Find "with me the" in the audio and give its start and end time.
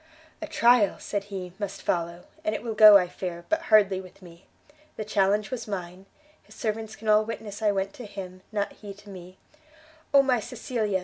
4.01-5.05